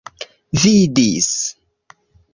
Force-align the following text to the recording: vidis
vidis 0.61 1.29